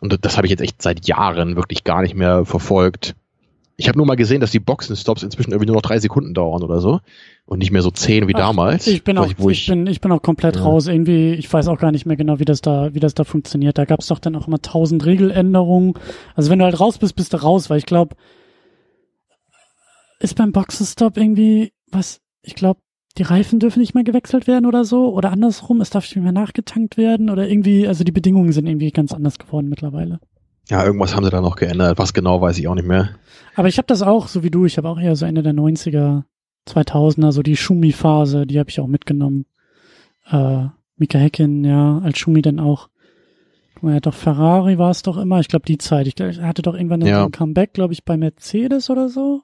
Und 0.00 0.24
das 0.24 0.36
habe 0.36 0.46
ich 0.46 0.50
jetzt 0.50 0.62
echt 0.62 0.82
seit 0.82 1.06
Jahren 1.06 1.56
wirklich 1.56 1.84
gar 1.84 2.02
nicht 2.02 2.14
mehr 2.14 2.44
verfolgt. 2.44 3.14
Ich 3.80 3.88
habe 3.88 3.98
nur 3.98 4.06
mal 4.06 4.14
gesehen, 4.14 4.40
dass 4.40 4.50
die 4.50 4.60
Boxenstops 4.60 5.22
inzwischen 5.22 5.52
irgendwie 5.52 5.66
nur 5.66 5.76
noch 5.76 5.82
drei 5.82 5.98
Sekunden 5.98 6.34
dauern 6.34 6.62
oder 6.62 6.80
so 6.80 7.00
und 7.46 7.58
nicht 7.58 7.70
mehr 7.70 7.82
so 7.82 7.90
zehn 7.90 8.28
wie 8.28 8.34
Ach, 8.34 8.40
damals. 8.40 8.86
Ich 8.86 9.04
bin 9.04 9.16
auch, 9.16 9.26
ich, 9.26 9.38
ich, 9.38 9.66
bin, 9.66 9.86
ich 9.86 10.00
bin 10.00 10.12
auch 10.12 10.20
komplett 10.20 10.56
ja. 10.56 10.62
raus. 10.62 10.86
Irgendwie, 10.86 11.32
ich 11.32 11.50
weiß 11.50 11.66
auch 11.68 11.78
gar 11.78 11.90
nicht 11.90 12.04
mehr 12.04 12.16
genau, 12.16 12.38
wie 12.38 12.44
das 12.44 12.60
da, 12.60 12.92
wie 12.94 13.00
das 13.00 13.14
da 13.14 13.24
funktioniert. 13.24 13.78
Da 13.78 13.86
gab 13.86 14.00
es 14.00 14.08
doch 14.08 14.18
dann 14.18 14.36
auch 14.36 14.46
immer 14.46 14.60
tausend 14.60 15.06
Regeländerungen. 15.06 15.94
Also 16.34 16.50
wenn 16.50 16.58
du 16.58 16.66
halt 16.66 16.78
raus 16.78 16.98
bist, 16.98 17.16
bist 17.16 17.32
du 17.32 17.38
raus, 17.38 17.70
weil 17.70 17.78
ich 17.78 17.86
glaube, 17.86 18.16
ist 20.20 20.36
beim 20.36 20.52
Boxenstopp 20.52 21.16
irgendwie 21.16 21.72
was, 21.90 22.20
ich 22.42 22.54
glaube, 22.54 22.80
die 23.18 23.22
Reifen 23.22 23.58
dürfen 23.58 23.80
nicht 23.80 23.94
mehr 23.94 24.04
gewechselt 24.04 24.46
werden 24.46 24.66
oder 24.66 24.84
so 24.84 25.12
oder 25.12 25.32
andersrum, 25.32 25.80
es 25.80 25.90
darf 25.90 26.04
nicht 26.04 26.22
mehr 26.22 26.32
nachgetankt 26.32 26.96
werden 26.96 27.30
oder 27.30 27.48
irgendwie, 27.48 27.88
also 27.88 28.04
die 28.04 28.12
Bedingungen 28.12 28.52
sind 28.52 28.66
irgendwie 28.66 28.92
ganz 28.92 29.12
anders 29.12 29.38
geworden 29.38 29.68
mittlerweile. 29.68 30.20
Ja, 30.70 30.84
irgendwas 30.84 31.14
haben 31.14 31.24
sie 31.24 31.30
da 31.30 31.40
noch 31.40 31.56
geändert. 31.56 31.98
Was 31.98 32.14
genau, 32.14 32.40
weiß 32.40 32.56
ich 32.58 32.68
auch 32.68 32.76
nicht 32.76 32.86
mehr. 32.86 33.10
Aber 33.56 33.66
ich 33.66 33.76
habe 33.76 33.86
das 33.86 34.02
auch, 34.02 34.28
so 34.28 34.44
wie 34.44 34.50
du, 34.50 34.66
ich 34.66 34.78
habe 34.78 34.88
auch 34.88 35.00
eher 35.00 35.16
so 35.16 35.26
Ende 35.26 35.42
der 35.42 35.52
90er, 35.52 36.22
2000er, 36.68 37.32
so 37.32 37.42
die 37.42 37.56
Schumi-Phase, 37.56 38.46
die 38.46 38.58
habe 38.58 38.70
ich 38.70 38.78
auch 38.78 38.86
mitgenommen. 38.86 39.46
Äh, 40.30 40.66
Mika 40.96 41.18
Häkkinen, 41.18 41.64
ja, 41.64 41.98
als 41.98 42.18
Schumi 42.18 42.40
dann 42.40 42.60
auch. 42.60 42.88
Guck 43.74 43.82
mal, 43.82 43.94
hat 43.94 44.06
doch 44.06 44.14
Ferrari 44.14 44.78
war 44.78 44.90
es 44.90 45.02
doch 45.02 45.16
immer, 45.16 45.40
ich 45.40 45.48
glaube 45.48 45.66
die 45.66 45.78
Zeit. 45.78 46.06
Ich 46.06 46.14
glaub, 46.14 46.36
er 46.36 46.46
hatte 46.46 46.62
doch 46.62 46.74
irgendwann 46.74 47.00
ja. 47.00 47.24
ein 47.24 47.32
Comeback, 47.32 47.72
glaube 47.72 47.92
ich, 47.92 48.04
bei 48.04 48.16
Mercedes 48.16 48.90
oder 48.90 49.08
so. 49.08 49.42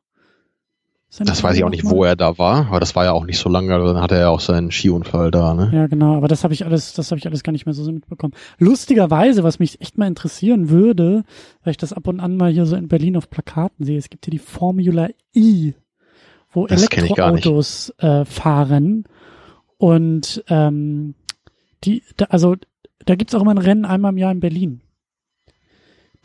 Das 1.18 1.42
weiß 1.42 1.56
ich 1.56 1.64
auch 1.64 1.70
nicht, 1.70 1.84
wo 1.84 2.04
er 2.04 2.16
da 2.16 2.36
war, 2.36 2.66
aber 2.66 2.80
das 2.80 2.94
war 2.96 3.04
ja 3.04 3.12
auch 3.12 3.24
nicht 3.24 3.38
so 3.38 3.48
lange, 3.48 3.68
dann 3.68 4.00
hatte 4.00 4.16
er 4.16 4.22
ja 4.22 4.28
auch 4.28 4.40
seinen 4.40 4.70
Skiunfall 4.70 5.30
da, 5.30 5.54
ne? 5.54 5.70
Ja, 5.72 5.86
genau, 5.86 6.16
aber 6.16 6.28
das 6.28 6.44
habe 6.44 6.52
ich 6.52 6.66
alles, 6.66 6.92
das 6.94 7.10
habe 7.10 7.18
ich 7.18 7.26
alles 7.26 7.42
gar 7.42 7.52
nicht 7.52 7.64
mehr 7.64 7.74
so 7.74 7.90
mitbekommen. 7.90 8.34
Lustigerweise, 8.58 9.42
was 9.42 9.58
mich 9.58 9.80
echt 9.80 9.96
mal 9.98 10.08
interessieren 10.08 10.68
würde, 10.68 11.22
weil 11.62 11.70
ich 11.70 11.76
das 11.76 11.92
ab 11.92 12.08
und 12.08 12.20
an 12.20 12.36
mal 12.36 12.52
hier 12.52 12.66
so 12.66 12.76
in 12.76 12.88
Berlin 12.88 13.16
auf 13.16 13.30
Plakaten 13.30 13.86
sehe, 13.86 13.98
es 13.98 14.10
gibt 14.10 14.26
hier 14.26 14.32
die 14.32 14.38
Formula 14.38 15.08
E, 15.32 15.72
wo 16.50 16.66
das 16.66 16.82
Elektroautos 16.82 17.94
äh, 17.98 18.24
fahren 18.24 19.04
und 19.78 20.44
ähm, 20.48 21.14
die, 21.84 22.02
da, 22.16 22.26
also 22.26 22.56
da 23.06 23.14
gibt's 23.14 23.34
auch 23.34 23.42
immer 23.42 23.52
ein 23.52 23.58
Rennen 23.58 23.84
einmal 23.84 24.12
im 24.12 24.18
Jahr 24.18 24.32
in 24.32 24.40
Berlin 24.40 24.80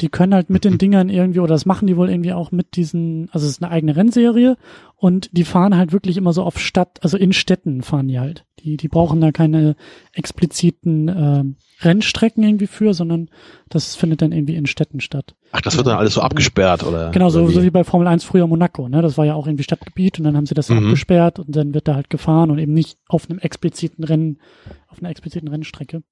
die 0.01 0.09
können 0.09 0.33
halt 0.33 0.49
mit 0.49 0.65
den 0.65 0.77
Dingern 0.77 1.09
irgendwie, 1.09 1.39
oder 1.39 1.53
das 1.53 1.65
machen 1.65 1.87
die 1.87 1.95
wohl 1.95 2.09
irgendwie 2.09 2.33
auch 2.33 2.51
mit 2.51 2.75
diesen, 2.75 3.29
also 3.31 3.45
es 3.45 3.53
ist 3.53 3.63
eine 3.63 3.71
eigene 3.71 3.95
Rennserie 3.95 4.57
und 4.95 5.29
die 5.31 5.43
fahren 5.43 5.77
halt 5.77 5.93
wirklich 5.93 6.17
immer 6.17 6.33
so 6.33 6.43
auf 6.43 6.59
Stadt, 6.59 6.99
also 7.03 7.17
in 7.17 7.33
Städten 7.33 7.83
fahren 7.83 8.07
die 8.07 8.19
halt. 8.19 8.45
Die, 8.59 8.77
die 8.77 8.87
brauchen 8.87 9.21
da 9.21 9.31
keine 9.31 9.75
expliziten 10.13 11.07
äh, 11.07 11.43
Rennstrecken 11.83 12.43
irgendwie 12.43 12.67
für, 12.67 12.93
sondern 12.93 13.29
das 13.69 13.95
findet 13.95 14.21
dann 14.21 14.31
irgendwie 14.31 14.55
in 14.55 14.67
Städten 14.67 14.99
statt. 14.99 15.35
Ach, 15.51 15.61
das 15.61 15.77
wird 15.77 15.87
dann 15.87 15.97
alles 15.97 16.13
so 16.13 16.21
abgesperrt, 16.21 16.83
oder? 16.83 17.11
Genau, 17.11 17.29
so, 17.29 17.47
wie? 17.47 17.53
so 17.53 17.63
wie 17.63 17.71
bei 17.71 17.83
Formel 17.83 18.07
1 18.07 18.23
früher 18.23 18.47
Monaco, 18.47 18.87
ne? 18.87 19.01
Das 19.01 19.17
war 19.17 19.25
ja 19.25 19.33
auch 19.33 19.47
irgendwie 19.47 19.63
Stadtgebiet 19.63 20.19
und 20.19 20.25
dann 20.25 20.37
haben 20.37 20.45
sie 20.45 20.53
das 20.53 20.69
mhm. 20.69 20.77
abgesperrt 20.77 21.39
und 21.39 21.55
dann 21.55 21.73
wird 21.73 21.87
da 21.87 21.95
halt 21.95 22.09
gefahren 22.09 22.51
und 22.51 22.59
eben 22.59 22.73
nicht 22.73 22.99
auf 23.07 23.29
einem 23.29 23.39
expliziten 23.39 24.03
Rennen, 24.03 24.39
auf 24.87 24.99
einer 24.99 25.09
expliziten 25.09 25.47
Rennstrecke. 25.47 26.03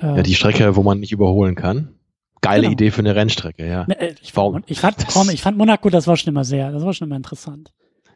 Ja, 0.00 0.22
die 0.22 0.34
Strecke, 0.34 0.76
wo 0.76 0.82
man 0.82 0.98
nicht 1.00 1.12
überholen 1.12 1.54
kann. 1.54 1.99
Geile 2.40 2.62
genau. 2.62 2.72
Idee 2.72 2.90
für 2.90 3.00
eine 3.00 3.14
Rennstrecke, 3.14 3.66
ja. 3.66 3.86
Ne, 3.86 4.00
äh, 4.00 4.14
ich, 4.22 4.32
fand, 4.32 4.64
ich, 4.70 4.80
fand, 4.80 4.96
komm, 5.08 5.28
ich 5.30 5.42
fand 5.42 5.58
Monaco, 5.58 5.90
das 5.90 6.06
war 6.06 6.16
schon 6.16 6.30
immer 6.30 6.44
sehr, 6.44 6.72
das 6.72 6.84
war 6.84 6.94
schon 6.94 7.08
immer 7.08 7.16
interessant. 7.16 7.72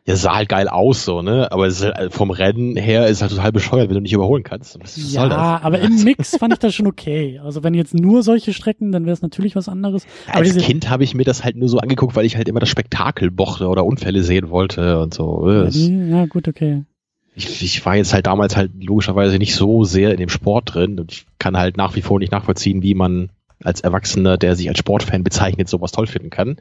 Ja, 0.07 0.17
sah 0.17 0.37
halt 0.37 0.51
geil 0.51 0.69
aus, 0.69 1.07
so, 1.07 1.23
ne? 1.23 1.51
Aber 1.51 1.67
halt, 1.71 2.13
vom 2.13 2.31
Rennen 2.31 2.77
her 2.77 3.07
ist 3.07 3.23
halt 3.23 3.31
total 3.31 3.53
bescheuert, 3.53 3.89
wenn 3.89 3.95
du 3.95 4.03
nicht 4.03 4.13
überholen 4.13 4.43
kannst. 4.43 4.79
Ja, 4.97 5.61
aber 5.63 5.79
im 5.79 6.05
Mix 6.05 6.37
fand 6.37 6.53
ich 6.53 6.59
das 6.59 6.75
schon 6.75 6.87
okay. 6.87 7.41
Also 7.43 7.63
wenn 7.63 7.73
jetzt 7.73 7.95
nur 7.95 8.23
solche 8.23 8.53
Strecken, 8.53 8.93
dann 8.93 9.07
wäre 9.07 9.15
es 9.15 9.23
natürlich 9.23 9.57
was 9.57 9.67
anderes. 9.67 10.05
Ja, 10.27 10.35
als 10.35 10.59
Kind 10.59 10.91
habe 10.91 11.05
ich 11.05 11.15
mir 11.15 11.25
das 11.25 11.43
halt 11.43 11.57
nur 11.57 11.71
so 11.71 11.79
angeguckt, 11.79 12.17
weil 12.17 12.27
ich 12.27 12.37
halt 12.37 12.51
immer 12.51 12.61
das 12.61 12.69
Spektakel 12.69 13.31
mochte 13.31 13.67
oder 13.67 13.87
Unfälle 13.87 14.23
sehen 14.23 14.51
wollte 14.51 15.01
und 15.01 15.15
so. 15.15 15.51
Ja, 15.51 15.69
ja 15.71 16.27
gut, 16.27 16.49
okay. 16.49 16.85
Ich, 17.35 17.63
ich 17.63 17.85
war 17.87 17.97
jetzt 17.97 18.13
halt 18.13 18.27
damals 18.27 18.57
halt 18.57 18.73
logischerweise 18.85 19.39
nicht 19.39 19.55
so 19.55 19.85
sehr 19.85 20.11
in 20.13 20.19
dem 20.19 20.29
Sport 20.29 20.75
drin 20.75 21.01
und 21.01 21.13
ich 21.13 21.27
kann 21.39 21.57
halt 21.57 21.79
nach 21.79 21.97
wie 21.97 22.03
vor 22.03 22.19
nicht 22.19 22.31
nachvollziehen, 22.31 22.83
wie 22.83 22.95
man 22.95 23.31
als 23.65 23.81
Erwachsener, 23.81 24.37
der 24.37 24.57
sich 24.57 24.69
als 24.69 24.79
Sportfan 24.79 25.25
bezeichnet, 25.25 25.69
sowas 25.69 25.93
toll 25.93 26.07
finden 26.07 26.31
kann. 26.31 26.57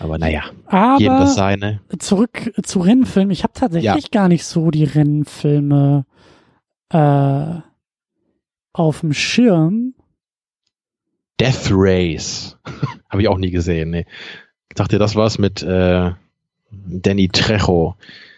Aber 0.00 0.18
naja, 0.18 0.44
Aber 0.66 1.00
jedem 1.00 1.18
das 1.18 1.34
seine. 1.34 1.80
zurück 1.98 2.52
zu 2.62 2.80
Rennfilmen. 2.80 3.30
Ich 3.30 3.42
habe 3.42 3.52
tatsächlich 3.54 4.10
gar 4.10 4.28
nicht 4.28 4.44
so 4.44 4.70
die 4.70 4.84
Rennfilme 4.84 6.06
äh, 6.90 7.54
auf 8.72 9.00
dem 9.00 9.12
Schirm. 9.12 9.94
Death 11.40 11.68
Race. 11.70 12.56
Habe 13.08 13.22
ich 13.22 13.28
auch 13.28 13.38
nie 13.38 13.50
gesehen, 13.50 13.90
nee. 13.90 14.06
Ich 14.68 14.74
dachte, 14.76 14.98
das 14.98 15.14
war's 15.16 15.38
mit 15.38 15.62
äh, 15.62 16.10
Danny 16.70 17.28
Trejo. 17.28 17.96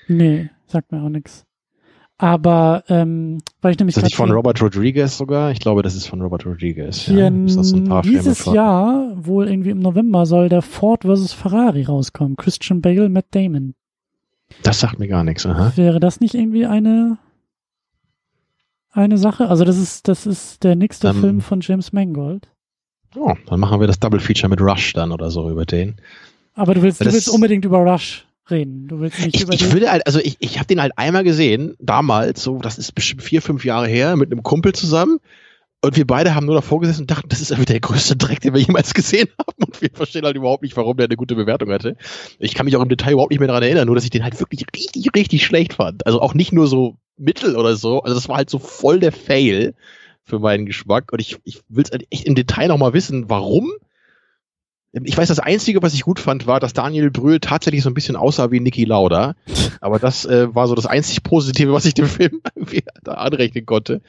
Nee, 0.09 0.51
sagt 0.67 0.93
mir 0.93 1.03
auch 1.03 1.09
nix. 1.09 1.46
Aber 2.19 2.85
ähm, 2.89 3.39
weil 3.61 3.73
ich 3.73 3.79
nämlich 3.79 3.95
Ist 3.95 4.03
das 4.03 4.05
nicht 4.05 4.17
grad 4.17 4.29
von 4.29 4.35
Robert 4.35 4.63
Rodriguez 4.63 5.19
sogar? 5.19 5.51
Ich 5.51 5.61
glaube, 5.61 5.83
das 5.83 5.95
ist 5.95 6.07
von 6.07 6.23
Robert 6.23 6.47
Rodriguez. 6.47 7.01
hier 7.03 7.29
Ja, 7.31 7.45
ist 7.45 7.59
das 7.59 7.69
so 7.71 7.77
ein 7.77 7.85
paar 7.85 8.03
Filme 8.03 8.19
dieses 8.19 8.41
von. 8.43 8.55
Jahr, 8.55 9.13
wohl 9.17 9.49
irgendwie 9.49 9.71
im 9.71 9.81
November, 9.81 10.25
soll 10.25 10.49
der 10.49 10.63
Ford 10.63 11.05
vs. 11.05 11.35
Ferrari 11.35 11.83
rauskommen. 11.83 12.37
Christian 12.37 12.81
Bale, 12.81 13.11
Matt 13.11 13.27
Damon. 13.33 13.75
Das 14.63 14.81
sagt 14.81 14.99
mir 14.99 15.09
gar 15.09 15.25
nichts. 15.25 15.45
Aha. 15.45 15.73
Wäre 15.77 16.01
das 16.01 16.21
nicht 16.21 16.35
irgendwie 16.35 16.65
eine 16.67 17.19
eine 18.93 19.19
Sache? 19.19 19.49
Also 19.49 19.65
das 19.65 19.77
ist 19.77 20.09
das 20.09 20.27
ist 20.27 20.65
der 20.65 20.75
nächste 20.75 21.09
Ähm, 21.09 21.21
Film 21.21 21.41
von 21.43 21.61
James 21.61 21.93
Mangold. 21.93 22.49
Oh, 23.15 23.35
dann 23.47 23.61
machen 23.61 23.81
wir 23.81 23.87
das 23.87 23.99
Double 23.99 24.21
Feature 24.21 24.49
mit 24.49 24.61
Rush 24.61 24.95
dann 24.95 25.13
oder 25.13 25.31
so 25.31 25.51
über 25.51 25.67
den. 25.67 25.97
Aber 26.55 26.75
du 26.75 26.81
willst, 26.83 27.03
du 27.03 27.13
willst 27.13 27.29
unbedingt 27.29 27.65
über 27.67 27.79
Rush 27.79 28.26
reden. 28.51 28.89
Du 28.89 29.01
willst 29.01 29.19
nicht 29.19 29.37
Ich, 29.37 29.43
über 29.43 29.53
ich 29.53 29.73
würde 29.73 29.91
halt, 29.91 30.07
also 30.07 30.19
ich, 30.19 30.37
ich 30.41 30.59
habe 30.59 30.67
den 30.67 30.81
halt 30.81 30.93
einmal 30.97 31.25
gesehen, 31.25 31.75
damals, 31.79 32.43
so, 32.43 32.59
das 32.59 32.79
ist 32.79 32.95
bestimmt 32.95 33.23
vier, 33.23 33.43
fünf 33.43 33.65
Jahre 33.65 33.89
her, 33.89 34.17
mit 34.17 34.31
einem 34.33 34.43
Kumpel 34.43 34.73
zusammen. 34.73 35.19
Und 35.83 35.97
wir 35.97 36.07
beide 36.07 36.35
haben 36.35 36.47
nur 36.47 36.55
davor 36.55 36.81
gesessen 36.81 37.03
und 37.03 37.11
dachten, 37.11 37.29
das 37.29 37.41
ist 37.41 37.51
irgendwie 37.51 37.73
der 37.73 37.81
größte 37.81 38.17
Dreck, 38.17 38.41
den 38.41 38.55
wir 38.55 38.61
jemals 38.61 38.95
gesehen 38.95 39.29
haben. 39.39 39.65
Und 39.65 39.81
wir 39.81 39.91
verstehen 39.93 40.25
halt 40.25 40.37
überhaupt 40.37 40.63
nicht, 40.63 40.77
warum 40.77 40.97
der 40.97 41.07
eine 41.07 41.17
gute 41.17 41.37
Bewertung 41.37 41.71
hatte. 41.71 41.97
Ich 42.39 42.55
kann 42.55 42.67
mich 42.67 42.77
auch 42.77 42.83
im 42.83 42.89
Detail 42.89 43.13
überhaupt 43.13 43.31
nicht 43.31 43.41
mehr 43.41 43.49
daran 43.49 43.63
erinnern, 43.63 43.87
nur 43.87 43.95
dass 43.95 44.05
ich 44.05 44.11
den 44.11 44.25
halt 44.25 44.41
wirklich 44.41 44.65
richtig, 44.75 45.11
richtig 45.15 45.45
schlecht 45.45 45.75
fand. 45.75 46.07
Also 46.07 46.21
auch 46.21 46.35
nicht 46.35 46.53
nur 46.53 46.67
so 46.67 46.97
mittel 47.19 47.57
oder 47.57 47.77
so. 47.77 48.01
Also 48.03 48.15
das 48.15 48.29
war 48.29 48.37
halt 48.37 48.51
so 48.51 48.59
voll 48.59 49.01
der 49.01 49.13
Fail 49.13 49.75
für 50.25 50.39
meinen 50.39 50.67
Geschmack. 50.67 51.13
Und 51.13 51.21
ich, 51.21 51.39
ich 51.45 51.61
will 51.69 51.85
es 51.85 51.99
echt 52.11 52.27
im 52.27 52.35
Detail 52.35 52.69
nochmal 52.69 52.93
wissen, 52.95 53.29
warum. 53.29 53.71
Ich 55.05 55.17
weiß, 55.17 55.29
das 55.29 55.41
Einzige, 55.41 55.83
was 55.83 55.95
ich 55.95 56.03
gut 56.03 56.21
fand, 56.21 56.47
war, 56.47 56.61
dass 56.61 56.73
Daniel 56.73 57.11
Brühl 57.11 57.41
tatsächlich 57.41 57.83
so 57.83 57.91
ein 57.91 57.95
bisschen 57.95 58.17
aussah 58.17 58.51
wie 58.51 58.61
Niki 58.61 58.85
Lauda. 58.85 59.35
Aber 59.81 59.99
das 59.99 60.25
äh, 60.25 60.55
war 60.55 60.69
so 60.69 60.75
das 60.75 60.87
einzig 60.87 61.23
Positive, 61.23 61.73
was 61.73 61.85
ich 61.85 61.95
dem 61.95 62.07
Film 62.07 62.41
da 63.05 63.13
anrechnen 63.13 63.67
konnte. 63.67 64.01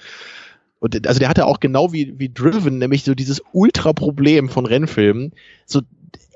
Und 0.79 1.07
also 1.07 1.19
der 1.19 1.29
hatte 1.29 1.47
auch 1.47 1.59
genau 1.59 1.91
wie, 1.91 2.13
wie 2.19 2.31
Driven, 2.31 2.77
nämlich 2.77 3.03
so 3.03 3.15
dieses 3.15 3.41
Ultra-Problem 3.51 4.47
von 4.47 4.65
Rennfilmen. 4.65 5.33
So 5.65 5.81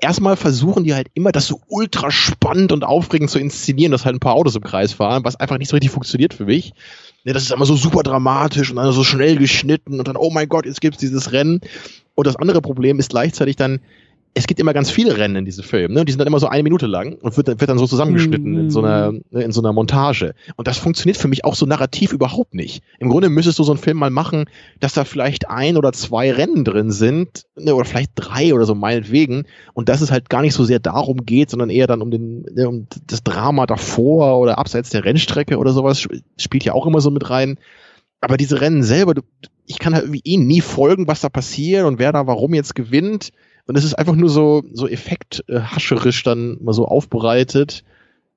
erstmal 0.00 0.36
versuchen 0.36 0.84
die 0.84 0.94
halt 0.94 1.08
immer, 1.14 1.32
das 1.32 1.46
so 1.46 1.60
ultra 1.68 2.10
spannend 2.10 2.72
und 2.72 2.84
aufregend 2.84 3.30
zu 3.30 3.38
inszenieren, 3.38 3.92
dass 3.92 4.04
halt 4.04 4.16
ein 4.16 4.20
paar 4.20 4.34
Autos 4.34 4.56
im 4.56 4.62
Kreis 4.62 4.92
fahren, 4.92 5.24
was 5.24 5.36
einfach 5.36 5.58
nicht 5.58 5.68
so 5.68 5.76
richtig 5.76 5.92
funktioniert 5.92 6.34
für 6.34 6.44
mich. 6.44 6.74
Ne, 7.24 7.32
das 7.32 7.44
ist 7.44 7.52
immer 7.52 7.66
so 7.66 7.76
super 7.76 8.02
dramatisch 8.02 8.70
und 8.70 8.76
dann 8.76 8.92
so 8.92 9.04
schnell 9.04 9.36
geschnitten 9.36 9.98
und 9.98 10.08
dann, 10.08 10.16
oh 10.16 10.30
mein 10.30 10.48
Gott, 10.48 10.66
jetzt 10.66 10.80
gibt's 10.80 10.98
dieses 10.98 11.32
Rennen. 11.32 11.60
Und 12.14 12.26
das 12.26 12.36
andere 12.36 12.60
Problem 12.60 12.98
ist 12.98 13.10
gleichzeitig 13.10 13.56
dann, 13.56 13.80
es 14.34 14.46
gibt 14.46 14.58
immer 14.60 14.72
ganz 14.72 14.90
viele 14.90 15.18
Rennen 15.18 15.36
in 15.36 15.44
diesem 15.44 15.62
Film, 15.62 15.92
ne? 15.92 16.06
Die 16.06 16.12
sind 16.12 16.18
dann 16.18 16.26
immer 16.26 16.40
so 16.40 16.46
eine 16.46 16.62
Minute 16.62 16.86
lang 16.86 17.16
und 17.20 17.36
wird, 17.36 17.48
dann- 17.48 17.60
wird 17.60 17.68
dann 17.68 17.76
so 17.78 17.86
zusammengeschnitten 17.86 18.56
in 18.56 18.70
so 18.70 18.78
einer, 18.80 19.12
ne, 19.30 19.42
in 19.42 19.52
so 19.52 19.60
einer 19.60 19.74
Montage. 19.74 20.34
Und 20.56 20.68
das 20.68 20.78
funktioniert 20.78 21.18
für 21.18 21.28
mich 21.28 21.44
auch 21.44 21.54
so 21.54 21.66
narrativ 21.66 22.12
überhaupt 22.14 22.54
nicht. 22.54 22.82
Im 22.98 23.10
Grunde 23.10 23.28
müsstest 23.28 23.58
du 23.58 23.62
so 23.64 23.72
einen 23.72 23.78
Film 23.80 23.98
mal 23.98 24.08
machen, 24.08 24.46
dass 24.80 24.94
da 24.94 25.04
vielleicht 25.04 25.50
ein 25.50 25.76
oder 25.76 25.92
zwei 25.92 26.32
Rennen 26.32 26.64
drin 26.64 26.90
sind, 26.90 27.42
ne, 27.56 27.74
oder 27.74 27.84
vielleicht 27.84 28.12
drei 28.14 28.54
oder 28.54 28.64
so 28.64 28.74
meinetwegen, 28.74 29.44
und 29.74 29.90
dass 29.90 30.00
es 30.00 30.10
halt 30.10 30.30
gar 30.30 30.40
nicht 30.40 30.54
so 30.54 30.64
sehr 30.64 30.78
darum 30.78 31.26
geht, 31.26 31.50
sondern 31.50 31.68
eher 31.68 31.86
dann 31.86 32.00
um 32.00 32.10
den, 32.10 32.42
ne, 32.54 32.66
um 32.68 32.86
das 33.06 33.22
Drama 33.22 33.66
davor 33.66 34.38
oder 34.40 34.56
abseits 34.58 34.88
der 34.88 35.04
Rennstrecke 35.04 35.58
oder 35.58 35.72
sowas, 35.72 35.98
sp- 36.00 36.24
spielt 36.38 36.64
ja 36.64 36.72
auch 36.72 36.86
immer 36.86 37.02
so 37.02 37.10
mit 37.10 37.28
rein. 37.28 37.58
Aber 38.22 38.38
diese 38.38 38.62
Rennen 38.62 38.82
selber, 38.82 39.12
du, 39.12 39.22
ich 39.66 39.78
kann 39.78 39.92
halt 39.94 40.04
irgendwie 40.04 40.22
eh 40.24 40.38
nie 40.38 40.60
folgen, 40.62 41.06
was 41.06 41.20
da 41.20 41.28
passiert 41.28 41.84
und 41.84 41.98
wer 41.98 42.12
da 42.12 42.26
warum 42.26 42.54
jetzt 42.54 42.74
gewinnt. 42.74 43.30
Und 43.66 43.76
es 43.76 43.84
ist 43.84 43.94
einfach 43.94 44.14
nur 44.14 44.28
so, 44.28 44.62
so 44.72 44.88
effekthascherisch 44.88 46.22
dann 46.22 46.58
mal 46.62 46.72
so 46.72 46.86
aufbereitet. 46.86 47.84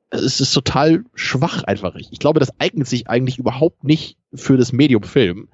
Es 0.09 0.39
ist 0.39 0.53
total 0.53 1.03
schwach 1.15 1.63
einfach. 1.63 1.95
Ich, 1.95 2.19
glaube, 2.19 2.39
das 2.39 2.59
eignet 2.59 2.87
sich 2.87 3.09
eigentlich 3.09 3.39
überhaupt 3.39 3.83
nicht 3.83 4.17
für 4.33 4.55
das 4.55 4.71
Medium 4.71 5.03
Film. 5.03 5.49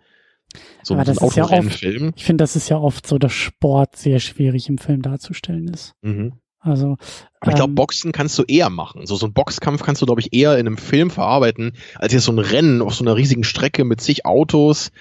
So 0.84 0.96
Aber 0.96 1.06
das 1.06 1.16
ist 1.16 1.22
ja 1.22 1.28
oft- 1.28 1.38
Autorennenfilm. 1.38 2.12
Ich 2.16 2.26
finde, 2.26 2.44
das 2.44 2.56
ist 2.58 2.68
ja 2.70 2.78
oft 2.78 3.08
so, 3.08 3.18
dass 3.18 3.32
Sport 3.32 3.96
sehr 3.96 4.20
schwierig 4.20 4.68
im 4.68 4.78
Film 4.78 5.02
darzustellen 5.02 5.70
ist. 5.70 5.94
Mhm. 6.02 6.34
Also 6.60 6.98
Aber 7.40 7.52
ich 7.52 7.56
glaube, 7.56 7.72
ähm, 7.72 7.76
Boxen 7.76 8.12
kannst 8.12 8.38
du 8.38 8.44
eher 8.44 8.70
machen. 8.70 9.08
So, 9.08 9.16
so 9.16 9.26
ein 9.26 9.34
Boxkampf 9.34 9.82
kannst 9.82 10.02
du, 10.02 10.06
glaube 10.06 10.22
ich, 10.22 10.34
eher 10.34 10.60
in 10.60 10.68
einem 10.68 10.78
Film 10.78 11.10
verarbeiten, 11.10 11.74
als 11.96 12.14
jetzt 12.14 12.26
so 12.26 12.32
ein 12.34 12.40
Rennen 12.40 12.82
auf 12.84 12.94
so 12.94 13.04
einer 13.04 13.16
riesigen 13.16 13.44
Strecke 13.44 13.84
mit 13.84 14.02
zig 14.02 14.26
Autos. 14.26 14.92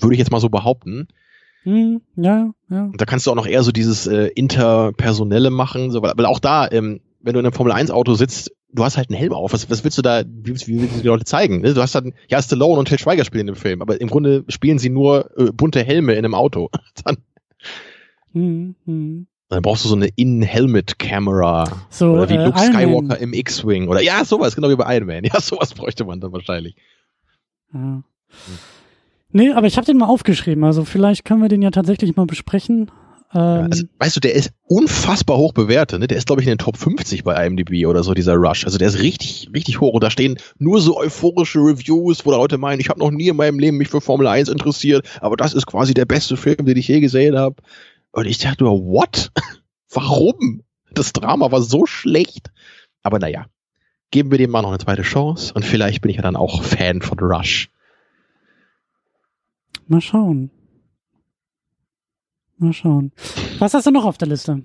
Würde 0.00 0.14
ich 0.14 0.18
jetzt 0.18 0.32
mal 0.32 0.40
so 0.40 0.48
behaupten. 0.48 1.06
Hm, 1.62 2.00
ja, 2.16 2.50
ja. 2.70 2.84
Und 2.84 3.00
da 3.00 3.04
kannst 3.04 3.26
du 3.26 3.30
auch 3.30 3.36
noch 3.36 3.46
eher 3.46 3.62
so 3.62 3.72
dieses 3.72 4.06
äh, 4.06 4.26
Interpersonelle 4.34 5.50
machen, 5.50 5.90
so, 5.90 6.02
weil, 6.02 6.12
weil 6.16 6.26
auch 6.26 6.38
da, 6.38 6.70
ähm, 6.70 7.00
wenn 7.20 7.34
du 7.34 7.40
in 7.40 7.46
einem 7.46 7.52
Formel-1-Auto 7.52 8.14
sitzt, 8.14 8.52
du 8.72 8.84
hast 8.84 8.96
halt 8.96 9.10
einen 9.10 9.18
Helm 9.18 9.32
auf. 9.32 9.52
Was, 9.52 9.68
was 9.68 9.84
willst 9.84 9.98
du 9.98 10.02
da, 10.02 10.22
wie, 10.26 10.54
wie 10.54 10.80
willst 10.80 10.96
du 10.96 11.00
die 11.00 11.06
Leute 11.06 11.24
zeigen? 11.24 11.60
Ne? 11.60 11.74
Du 11.74 11.82
hast 11.82 11.94
dann, 11.94 12.14
ja, 12.28 12.40
Stallone 12.40 12.78
und 12.78 12.88
Til 12.88 12.98
Schweiger 12.98 13.24
spielen 13.24 13.48
im 13.48 13.56
Film, 13.56 13.82
aber 13.82 14.00
im 14.00 14.08
Grunde 14.08 14.44
spielen 14.48 14.78
sie 14.78 14.90
nur 14.90 15.30
äh, 15.38 15.52
bunte 15.52 15.82
Helme 15.82 16.12
in 16.12 16.24
einem 16.24 16.34
Auto. 16.34 16.70
Dann, 17.04 17.18
Hm, 18.32 18.76
hm. 18.84 19.26
dann 19.48 19.62
brauchst 19.62 19.84
du 19.84 19.88
so 19.88 19.96
eine 19.96 20.08
In-Helmet-Camera. 20.14 21.64
So, 21.90 22.12
Oder 22.12 22.28
wie 22.28 22.34
äh, 22.34 22.44
Luke 22.44 22.58
Skywalker 22.58 23.18
im 23.18 23.32
X-Wing. 23.32 23.88
Oder 23.88 24.00
ja, 24.02 24.24
sowas, 24.24 24.54
genau 24.54 24.68
wie 24.68 24.76
bei 24.76 24.96
Iron 24.96 25.08
Man. 25.08 25.24
Ja, 25.24 25.40
sowas 25.40 25.74
bräuchte 25.74 26.04
man 26.04 26.20
dann 26.20 26.32
wahrscheinlich. 26.32 26.76
Ja. 27.74 28.02
Nee, 29.32 29.52
aber 29.52 29.66
ich 29.66 29.76
habe 29.76 29.86
den 29.86 29.98
mal 29.98 30.06
aufgeschrieben. 30.06 30.64
Also 30.64 30.84
vielleicht 30.84 31.24
können 31.24 31.42
wir 31.42 31.48
den 31.48 31.62
ja 31.62 31.70
tatsächlich 31.70 32.16
mal 32.16 32.26
besprechen. 32.26 32.90
Ja, 33.32 33.60
Ähm, 33.60 33.68
also, 33.70 33.84
weißt 33.98 34.16
du, 34.16 34.20
der 34.20 34.34
ist 34.34 34.52
unfassbar 34.64 35.36
hoch 35.36 35.52
bewertet. 35.52 36.00
Ne? 36.00 36.08
Der 36.08 36.18
ist, 36.18 36.26
glaube 36.26 36.42
ich, 36.42 36.48
in 36.48 36.52
den 36.52 36.58
Top 36.58 36.76
50 36.76 37.22
bei 37.22 37.46
IMDb 37.46 37.86
oder 37.86 38.02
so, 38.02 38.12
dieser 38.14 38.34
Rush. 38.34 38.64
Also 38.64 38.78
der 38.78 38.88
ist 38.88 39.00
richtig, 39.00 39.48
richtig 39.54 39.80
hoch. 39.80 39.92
Und 39.94 40.02
da 40.02 40.10
stehen 40.10 40.38
nur 40.58 40.80
so 40.80 40.98
euphorische 40.98 41.60
Reviews, 41.60 42.26
wo 42.26 42.32
Leute 42.32 42.58
meinen, 42.58 42.80
ich 42.80 42.88
habe 42.88 42.98
noch 42.98 43.10
nie 43.10 43.28
in 43.28 43.36
meinem 43.36 43.58
Leben 43.58 43.76
mich 43.76 43.88
für 43.88 44.00
Formel 44.00 44.26
1 44.26 44.48
interessiert, 44.48 45.06
aber 45.20 45.36
das 45.36 45.54
ist 45.54 45.66
quasi 45.66 45.94
der 45.94 46.06
beste 46.06 46.36
Film, 46.36 46.66
den 46.66 46.76
ich 46.76 46.88
je 46.88 47.00
gesehen 47.00 47.36
habe. 47.36 47.56
Und 48.12 48.26
ich 48.26 48.38
dachte 48.38 48.64
nur, 48.64 48.84
what? 48.84 49.30
Warum? 49.92 50.62
Das 50.92 51.12
Drama 51.12 51.52
war 51.52 51.62
so 51.62 51.86
schlecht. 51.86 52.50
Aber 53.02 53.18
naja, 53.18 53.46
geben 54.10 54.30
wir 54.30 54.38
dem 54.38 54.50
mal 54.50 54.62
noch 54.62 54.70
eine 54.70 54.78
zweite 54.78 55.02
Chance 55.02 55.52
und 55.54 55.64
vielleicht 55.64 56.02
bin 56.02 56.10
ich 56.10 56.16
ja 56.16 56.22
dann 56.22 56.36
auch 56.36 56.62
Fan 56.62 57.00
von 57.00 57.18
Rush. 57.18 57.70
Mal 59.90 60.00
schauen. 60.00 60.50
Mal 62.58 62.72
schauen. 62.72 63.12
Was 63.58 63.74
hast 63.74 63.86
du 63.86 63.90
noch 63.90 64.04
auf 64.04 64.18
der 64.18 64.28
Liste? 64.28 64.62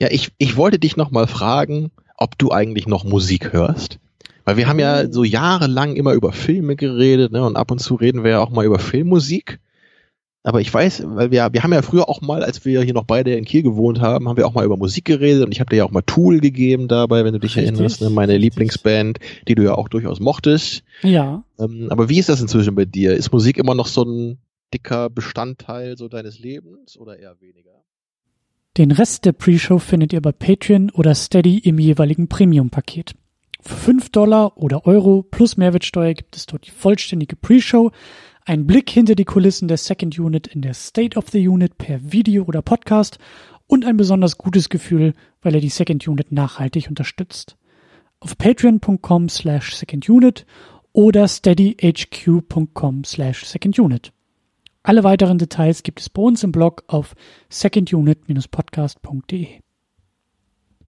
Ja, 0.00 0.08
ich, 0.10 0.32
ich 0.38 0.56
wollte 0.56 0.78
dich 0.78 0.96
noch 0.96 1.10
mal 1.10 1.26
fragen, 1.26 1.90
ob 2.16 2.38
du 2.38 2.50
eigentlich 2.50 2.86
noch 2.86 3.04
Musik 3.04 3.52
hörst. 3.52 3.98
Weil 4.44 4.56
wir 4.56 4.68
haben 4.68 4.78
ja 4.78 5.10
so 5.10 5.22
jahrelang 5.22 5.96
immer 5.96 6.14
über 6.14 6.32
Filme 6.32 6.76
geredet, 6.76 7.32
ne? 7.32 7.44
Und 7.44 7.56
ab 7.56 7.70
und 7.70 7.78
zu 7.78 7.94
reden 7.94 8.24
wir 8.24 8.30
ja 8.30 8.40
auch 8.40 8.50
mal 8.50 8.64
über 8.64 8.78
Filmmusik. 8.78 9.60
Aber 10.42 10.60
ich 10.62 10.72
weiß, 10.72 11.02
weil 11.04 11.30
wir, 11.30 11.52
wir 11.52 11.62
haben 11.62 11.72
ja 11.72 11.82
früher 11.82 12.08
auch 12.08 12.22
mal, 12.22 12.42
als 12.42 12.64
wir 12.64 12.80
hier 12.82 12.94
noch 12.94 13.04
beide 13.04 13.34
in 13.34 13.44
Kiel 13.44 13.62
gewohnt 13.62 14.00
haben, 14.00 14.26
haben 14.26 14.38
wir 14.38 14.46
auch 14.46 14.54
mal 14.54 14.64
über 14.64 14.78
Musik 14.78 15.04
geredet 15.04 15.44
und 15.44 15.52
ich 15.52 15.60
habe 15.60 15.68
dir 15.68 15.76
ja 15.76 15.84
auch 15.84 15.90
mal 15.90 16.00
Tool 16.00 16.40
gegeben 16.40 16.88
dabei, 16.88 17.24
wenn 17.24 17.34
du 17.34 17.40
dich 17.40 17.56
Richtig, 17.56 17.72
erinnerst, 17.72 18.00
ne? 18.00 18.08
meine. 18.08 18.38
Lieblingsband, 18.38 19.18
die 19.48 19.54
du 19.54 19.64
ja 19.64 19.74
auch 19.74 19.88
durchaus 19.88 20.18
mochtest. 20.18 20.82
Ja. 21.02 21.44
Ähm, 21.58 21.88
aber 21.90 22.08
wie 22.08 22.18
ist 22.18 22.30
das 22.30 22.40
inzwischen 22.40 22.74
bei 22.74 22.86
dir? 22.86 23.12
Ist 23.12 23.32
Musik 23.32 23.58
immer 23.58 23.74
noch 23.74 23.86
so 23.86 24.02
ein 24.02 24.38
dicker 24.72 25.10
Bestandteil 25.10 25.98
so 25.98 26.08
deines 26.08 26.38
Lebens 26.38 26.96
oder 26.96 27.18
eher 27.18 27.38
weniger? 27.40 27.70
Den 28.78 28.92
Rest 28.92 29.26
der 29.26 29.32
Pre-Show 29.32 29.78
findet 29.78 30.14
ihr 30.14 30.22
bei 30.22 30.32
Patreon 30.32 30.90
oder 30.90 31.14
Steady 31.14 31.58
im 31.58 31.78
jeweiligen 31.78 32.28
Premium-Paket. 32.28 33.14
Für 33.60 33.74
5 33.74 34.10
Dollar 34.10 34.56
oder 34.56 34.86
Euro 34.86 35.22
plus 35.22 35.58
Mehrwertsteuer 35.58 36.14
gibt 36.14 36.34
es 36.36 36.46
dort 36.46 36.66
die 36.66 36.70
vollständige 36.70 37.36
Pre-Show, 37.36 37.90
einen 38.44 38.66
Blick 38.66 38.90
hinter 38.90 39.14
die 39.14 39.24
Kulissen 39.24 39.68
der 39.68 39.76
Second 39.76 40.18
Unit 40.18 40.48
in 40.48 40.62
der 40.62 40.74
State 40.74 41.16
of 41.16 41.28
the 41.30 41.46
Unit 41.46 41.78
per 41.78 42.12
Video 42.12 42.42
oder 42.44 42.62
Podcast 42.62 43.18
und 43.66 43.84
ein 43.84 43.96
besonders 43.96 44.38
gutes 44.38 44.68
Gefühl, 44.68 45.14
weil 45.42 45.54
er 45.54 45.60
die 45.60 45.68
Second 45.68 46.08
Unit 46.08 46.32
nachhaltig 46.32 46.88
unterstützt. 46.88 47.56
Auf 48.18 48.36
patreon.com 48.36 49.28
slash 49.28 49.74
secondunit 49.74 50.44
oder 50.92 51.28
steadyhq.com 51.28 53.04
slash 53.04 53.44
secondunit. 53.44 54.12
Alle 54.82 55.04
weiteren 55.04 55.38
Details 55.38 55.82
gibt 55.82 56.00
es 56.00 56.08
bei 56.08 56.22
uns 56.22 56.42
im 56.42 56.52
Blog 56.52 56.84
auf 56.88 57.14
secondunit-podcast.de. 57.50 59.60